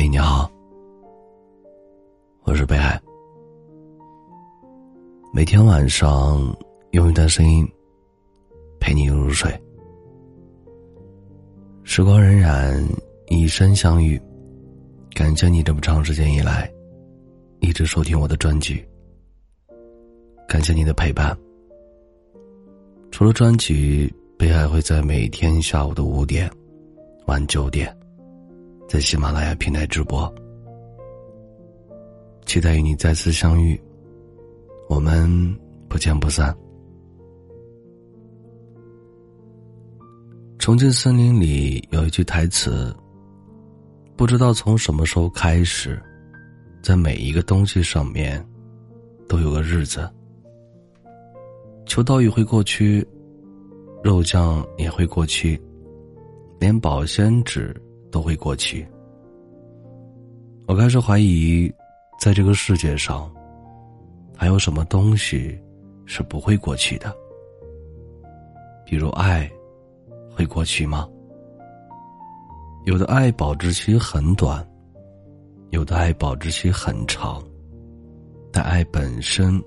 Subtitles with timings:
[0.00, 0.48] 嘿，你好，
[2.44, 3.02] 我是北海。
[5.34, 6.56] 每天晚上
[6.92, 7.68] 用一段声音
[8.78, 9.50] 陪你入睡。
[11.82, 12.88] 时光荏苒，
[13.26, 14.16] 以身相遇，
[15.16, 16.72] 感谢你这么长时间以来
[17.58, 18.80] 一直收听我的专辑。
[20.46, 21.36] 感谢你的陪伴。
[23.10, 26.48] 除了专辑，北海会在每天下午的五点、
[27.26, 27.92] 晚九点。
[28.88, 30.34] 在喜马拉雅平台直播，
[32.46, 33.78] 期待与你再次相遇。
[34.88, 35.28] 我们
[35.90, 36.56] 不见不散。
[40.58, 42.96] 重庆森林里有一句台词
[44.16, 46.02] ：“不知道从什么时候开始，
[46.82, 48.42] 在每一个东西上面，
[49.28, 50.10] 都有个日子。
[51.84, 53.06] 秋刀鱼会过去，
[54.02, 55.60] 肉酱也会过去，
[56.58, 57.78] 连保鲜纸。”
[58.10, 58.86] 都会过去。
[60.66, 61.72] 我开始怀疑，
[62.20, 63.30] 在这个世界上，
[64.36, 65.58] 还有什么东西
[66.04, 67.14] 是不会过去的？
[68.84, 69.50] 比如爱，
[70.30, 71.08] 会过去吗？
[72.84, 74.66] 有的爱保质期很短，
[75.70, 77.42] 有的爱保质期很长，
[78.50, 79.62] 但爱本身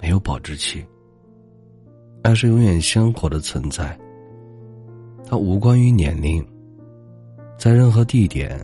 [0.00, 0.84] 没有保质期。
[2.22, 3.98] 爱是永远鲜活的存在，
[5.24, 6.44] 它无关于年龄。
[7.62, 8.58] 在任何地点、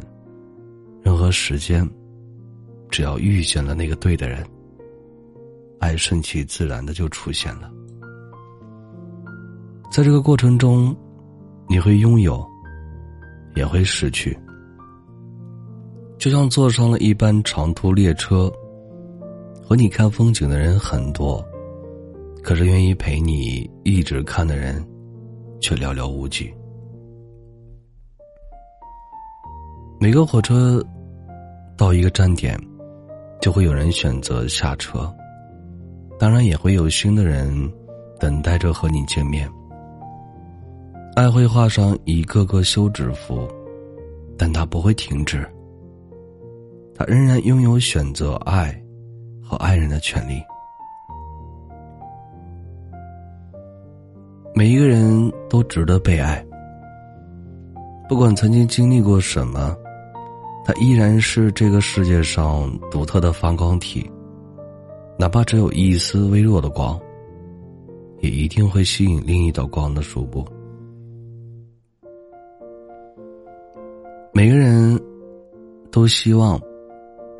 [1.05, 1.89] 任何时间，
[2.91, 4.45] 只要遇见了那个对的人，
[5.79, 7.71] 爱顺其自然的就出现了。
[9.89, 10.93] 在这个过程中，
[11.69, 12.45] 你会拥有，
[13.55, 14.37] 也会失去。
[16.19, 18.53] 就像坐上了一班长途列车，
[19.63, 21.41] 和你看风景的人很多，
[22.43, 24.85] 可是愿意陪你一直看的人，
[25.61, 26.53] 却寥寥无几。
[30.01, 30.81] 每个火车
[31.77, 32.57] 到一个站点，
[33.41, 35.13] 就会有人选择下车，
[36.21, 37.51] 当然也会有新的人
[38.21, 39.51] 等待着和你见面。
[41.17, 43.49] 爱会画上一个个休止符，
[44.39, 45.45] 但它不会停止。
[46.95, 48.73] 他仍然拥有选择爱
[49.43, 50.41] 和爱人的权利。
[54.55, 56.45] 每一个人都值得被爱，
[58.09, 59.77] 不管曾经经历过什么。
[60.69, 64.07] 它依然是这个世界上独特的发光体，
[65.19, 67.01] 哪怕只有一丝微弱的光，
[68.21, 70.45] 也一定会吸引另一道光的数步。
[74.35, 75.01] 每个人
[75.91, 76.61] 都希望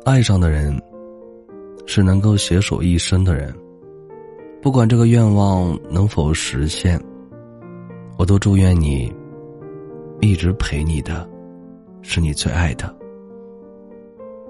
[0.05, 0.75] 爱上的人
[1.85, 3.53] 是能够携手一生的人，
[4.59, 6.99] 不管这个愿望能否实现，
[8.17, 9.13] 我都祝愿你
[10.19, 11.29] 一直陪你的，
[12.01, 12.97] 是你最爱的。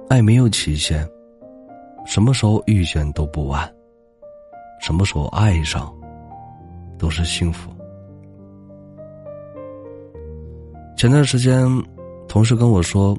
[0.09, 1.07] 爱没有期限，
[2.03, 3.71] 什么时候遇见都不晚，
[4.81, 5.93] 什么时候爱上，
[6.97, 7.69] 都是幸福。
[10.97, 11.63] 前段时间，
[12.27, 13.15] 同事跟我说，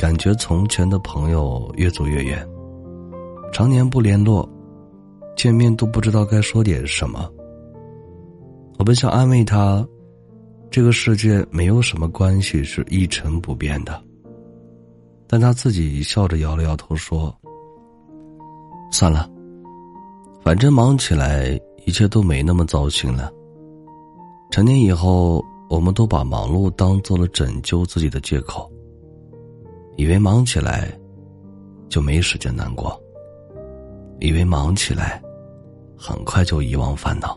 [0.00, 2.44] 感觉从前的朋友越走越远，
[3.52, 4.46] 常年不联络，
[5.36, 7.30] 见面都不知道该说点什么。
[8.78, 9.86] 我本想安慰他，
[10.72, 14.02] 这个世界没有什么关系是一成不变的。
[15.28, 17.34] 但他自己笑着摇了摇头，说
[18.92, 19.28] ：“算了，
[20.40, 23.32] 反正忙起来，一切都没那么糟心了。
[24.50, 28.70] 成年以后，我们都把忙碌当做了拯救自己的借口，
[29.96, 30.96] 以为忙起来
[31.88, 32.96] 就没时间难过，
[34.20, 35.20] 以为忙起来
[35.96, 37.36] 很快就遗忘烦恼。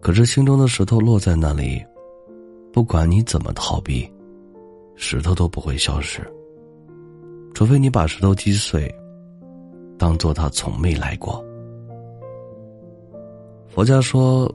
[0.00, 1.84] 可是心中的石头落在那里，
[2.72, 4.08] 不管你怎么逃避，
[4.94, 6.22] 石头都不会消失。”
[7.62, 8.92] 除非你把石头击碎，
[9.96, 11.40] 当做他从没来过。
[13.68, 14.52] 佛家说，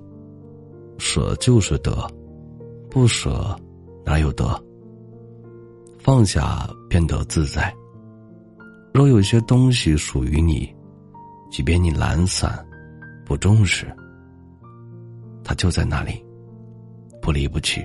[0.98, 2.06] 舍就是得，
[2.90, 3.56] 不舍
[4.06, 4.62] 哪有得？
[6.00, 7.74] 放下便得自在。
[8.94, 10.70] 若有些东西属于你，
[11.50, 12.62] 即便你懒散、
[13.26, 13.86] 不重视，
[15.46, 16.22] 它就在那里，
[17.22, 17.82] 不离不弃。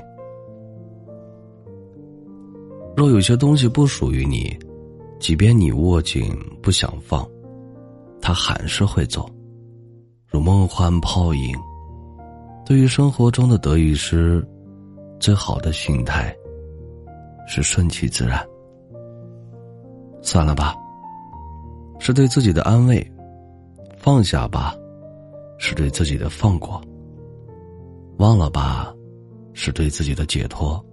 [2.97, 4.59] 若有些东西不属于你，
[5.23, 7.25] 即便你握紧不想放，
[8.21, 9.25] 他还是会走，
[10.27, 11.57] 如梦幻泡影。
[12.67, 14.45] 对于生活中的得与失，
[15.21, 16.37] 最好的心态
[17.47, 18.45] 是顺其自然。
[20.23, 20.75] 算了吧，
[22.01, 23.01] 是对自己的安慰；
[23.99, 24.75] 放下吧，
[25.57, 26.81] 是对自己的放过；
[28.19, 28.93] 忘了吧，
[29.53, 30.85] 是对自己的解脱；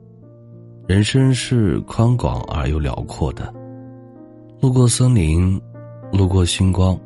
[0.87, 3.51] 人生是宽广而又辽阔的。
[4.61, 5.59] 路过森林，
[6.11, 6.99] 路过星光。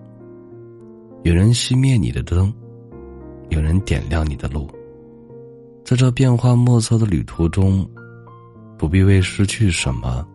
[1.21, 2.51] 有人熄灭你的灯，
[3.49, 4.67] 有人点亮你的路。
[5.85, 7.87] 在这变幻莫测的旅途中，
[8.75, 10.27] 不必为失去什么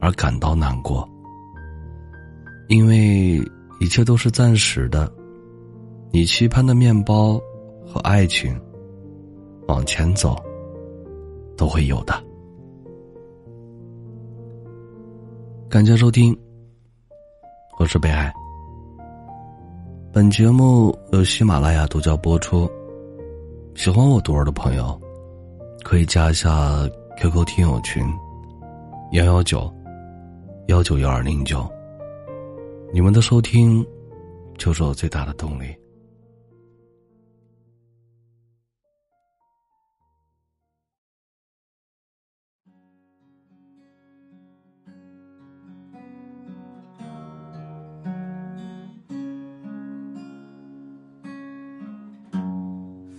[0.00, 1.08] 而感到难过，
[2.66, 3.40] 因为
[3.78, 5.10] 一切都是暂时的。
[6.10, 7.40] 你期盼的面包
[7.86, 8.60] 和爱情，
[9.68, 10.36] 往前走，
[11.56, 12.29] 都会有的。
[15.70, 16.36] 感谢收听，
[17.78, 18.32] 我是北海。
[20.12, 22.68] 本节目由喜马拉雅独家播出。
[23.76, 25.00] 喜欢我读儿的朋友，
[25.84, 26.50] 可以加一下
[27.18, 28.02] QQ 听友群：
[29.12, 29.72] 幺幺九
[30.66, 31.64] 幺九幺二零九。
[32.92, 33.86] 你们的收听，
[34.58, 35.66] 就是我最大的动力。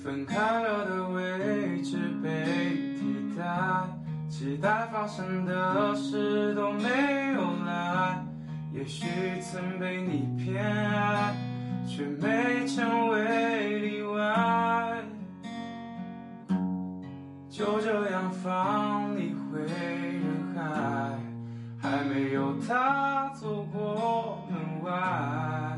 [0.03, 3.88] 分开了的位置被替代，
[4.27, 6.89] 期待发生的事都没
[7.36, 8.25] 有来。
[8.74, 9.06] 也许
[9.39, 11.36] 曾被你偏爱，
[11.86, 15.03] 却没成为例外。
[17.48, 21.12] 就这样放你回人海，
[21.80, 25.77] 还没有踏足过门外，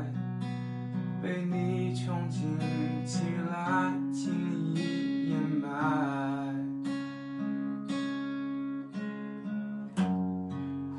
[1.24, 2.58] 被你穷尽
[3.06, 3.90] 起来。
[4.12, 6.54] 轻易掩埋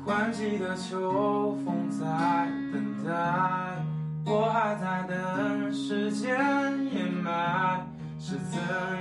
[0.04, 3.14] 换季的秋风在等待，
[4.26, 6.36] 我还在等时间
[6.92, 7.86] 掩埋。
[8.18, 8.58] 是怎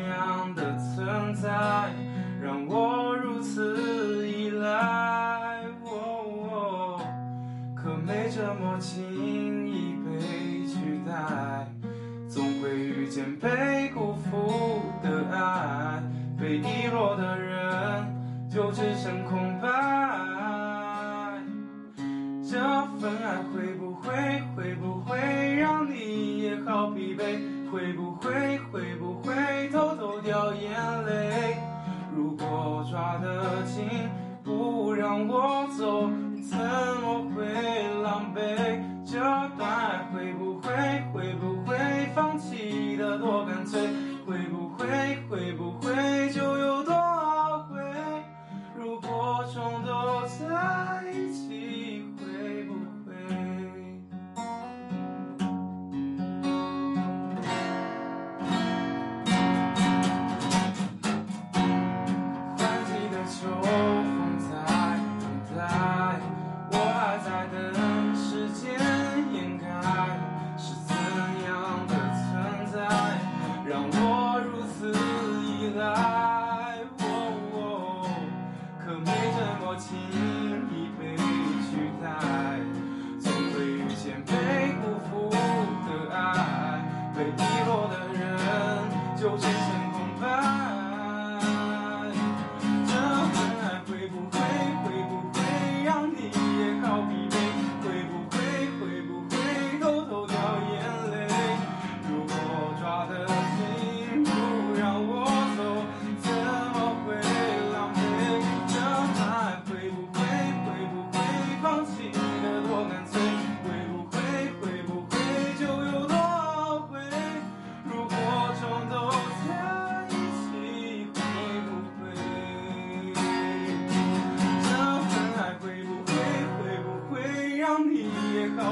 [0.09, 1.89] 样的存在，
[2.39, 5.63] 让我如此依赖？
[7.75, 9.54] 可没这么轻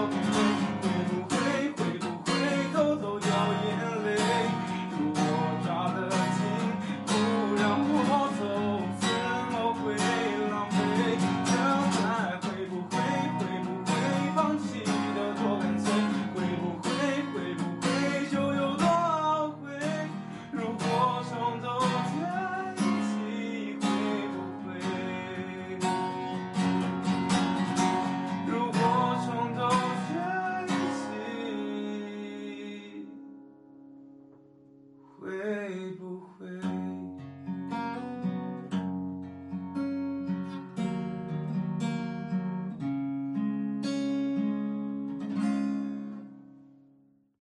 [0.08, 0.43] 会